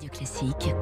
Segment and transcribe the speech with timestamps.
[0.00, 0.74] Radio Classique.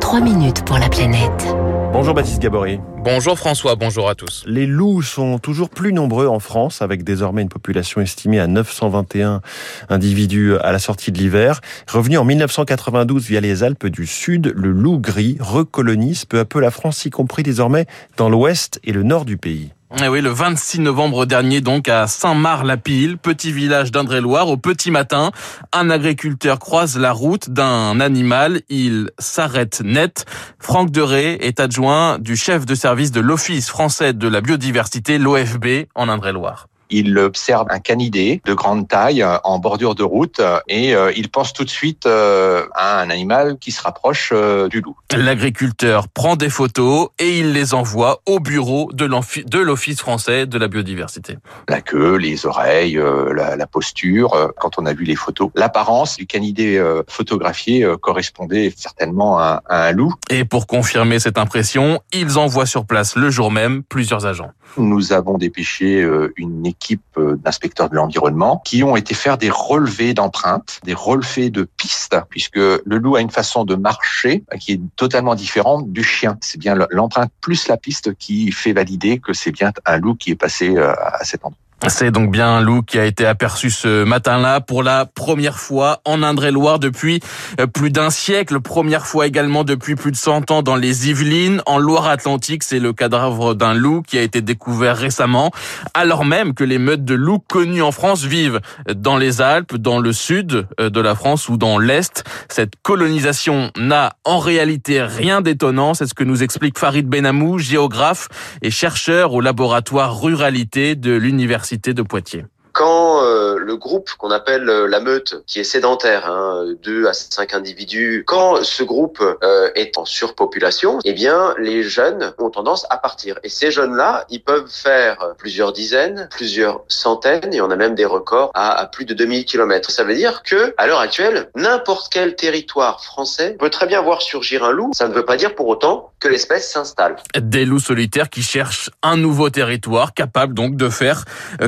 [0.00, 1.54] 3 minutes pour la planète.
[1.92, 2.80] Bonjour Baptiste Gabory.
[3.04, 4.42] Bonjour François, bonjour à tous.
[4.48, 9.40] Les loups sont toujours plus nombreux en France, avec désormais une population estimée à 921
[9.88, 11.60] individus à la sortie de l'hiver.
[11.86, 16.58] Revenu en 1992 via les Alpes du Sud, le loup gris recolonise peu à peu
[16.58, 19.70] la France, y compris désormais dans l'ouest et le nord du pays.
[20.02, 25.30] Eh oui, le 26 novembre dernier, donc, à Saint-Marc-la-Pile, petit village d'Indre-et-Loire, au petit matin,
[25.72, 28.62] un agriculteur croise la route d'un animal.
[28.68, 30.24] Il s'arrête net.
[30.58, 35.86] Franck Deré est adjoint du chef de service de l'Office français de la biodiversité, l'OFB,
[35.94, 40.60] en Indre-et-Loire il observe un canidé de grande taille euh, en bordure de route euh,
[40.68, 44.32] et euh, il pense tout de suite à un animal qui se rapproche
[44.70, 44.96] du loup.
[45.14, 50.68] L'agriculteur prend des photos et il les envoie au bureau de l'Office français de la
[50.68, 51.38] biodiversité.
[51.68, 53.00] La queue, les oreilles,
[53.34, 59.62] la, posture, quand on a vu les photos, l'apparence du canidé photographié correspondait certainement à,
[59.66, 60.12] à un loup.
[60.30, 64.50] Et pour confirmer cette impression, ils envoient sur place le jour même plusieurs agents.
[64.76, 66.06] Nous avons dépêché
[66.36, 70.94] une équipe équipe euh, d'inspecteurs de l'environnement qui ont été faire des relevés d'empreintes, des
[70.94, 75.92] relevés de pistes, puisque le loup a une façon de marcher qui est totalement différente
[75.92, 76.36] du chien.
[76.40, 80.30] C'est bien l'empreinte plus la piste qui fait valider que c'est bien un loup qui
[80.30, 81.63] est passé euh, à cet endroit.
[81.88, 86.00] C'est donc bien un loup qui a été aperçu ce matin-là pour la première fois
[86.06, 87.20] en Indre-et-Loire depuis
[87.60, 88.60] euh, plus d'un siècle.
[88.60, 91.60] Première fois également depuis plus de 100 ans dans les Yvelines.
[91.66, 95.50] En Loire-Atlantique, c'est le cadavre d'un loup qui a été découvert récemment,
[95.92, 98.60] alors même que les meutes de loups connues en France vivent
[98.94, 102.24] dans les Alpes, dans le sud euh, de la France ou dans l'Est.
[102.48, 105.92] Cette colonisation n'a en réalité rien d'étonnant.
[105.92, 108.28] C'est ce que nous explique Farid Benamou, géographe
[108.62, 114.68] et chercheur au laboratoire ruralité de l'Université de Poitiers quand euh, le groupe qu'on appelle
[114.68, 119.70] euh, la meute, qui est sédentaire, hein, deux à cinq individus, quand ce groupe euh,
[119.76, 123.38] est en surpopulation, eh bien les jeunes ont tendance à partir.
[123.44, 128.04] Et ces jeunes-là, ils peuvent faire plusieurs dizaines, plusieurs centaines, et on a même des
[128.04, 129.92] records à, à plus de 2000 km.
[129.92, 134.20] Ça veut dire que à l'heure actuelle, n'importe quel territoire français peut très bien voir
[134.20, 134.90] surgir un loup.
[134.94, 137.16] Ça ne veut pas dire pour autant que l'espèce s'installe.
[137.38, 141.26] Des loups solitaires qui cherchent un nouveau territoire, capable donc de faire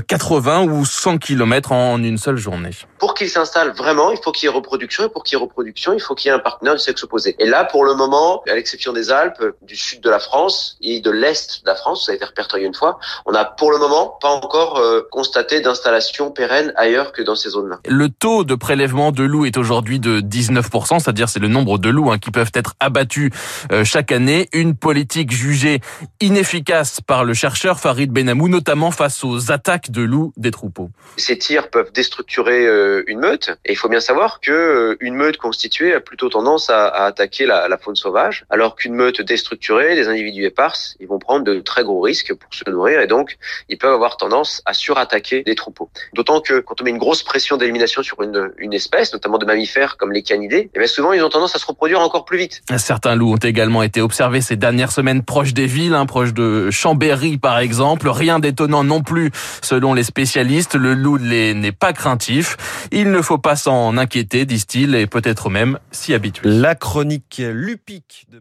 [0.09, 2.71] 80 ou 100 km en une seule journée.
[2.99, 5.45] Pour qu'il s'installe vraiment, il faut qu'il y ait reproduction et pour qu'il y ait
[5.45, 7.37] reproduction, il faut qu'il y ait un partenaire du sexe opposé.
[7.39, 11.03] Et là, pour le moment, à l'exception des Alpes, du sud de la France et
[11.03, 13.79] de l'est de la France, ça a été répertorié une fois, on n'a pour le
[13.79, 17.81] moment pas encore euh, constaté d'installation pérenne ailleurs que dans ces zones-là.
[17.87, 21.91] Le taux de prélèvement de loups est aujourd'hui de 19%, c'est-à-dire c'est le nombre de
[21.91, 23.31] loups hein, qui peuvent être abattus
[23.71, 24.46] euh, chaque année.
[24.53, 25.81] Une politique jugée
[26.21, 30.91] inefficace par le chercheur Farid Benamou, notamment face aux attaques de loups des troupeaux.
[31.17, 35.15] Ces tirs peuvent déstructurer euh, une meute et il faut bien savoir que euh, une
[35.15, 40.09] meute constituée a plutôt tendance à, attaquer la, faune sauvage, alors qu'une meute déstructurée, des
[40.09, 43.37] individus éparses, ils vont prendre de très gros risques pour se nourrir et donc
[43.69, 45.91] ils peuvent avoir tendance à surattaquer des troupeaux.
[46.15, 49.45] D'autant que quand on met une grosse pression d'élimination sur une, une espèce, notamment de
[49.45, 52.39] mammifères comme les canidés, eh bien souvent ils ont tendance à se reproduire encore plus
[52.39, 52.63] vite.
[52.77, 56.71] Certains loups ont également été observés ces dernières semaines proches des villes, hein, proches de
[56.71, 58.09] Chambéry par exemple.
[58.09, 59.31] Rien d'étonnant non plus
[59.63, 62.57] selon les spécialistes le loup n'est pas craintif.
[62.93, 66.49] Il ne faut pas s'en inquiéter, disent-ils, et peut-être même s'y habituer.
[66.49, 68.39] La chronique lupique de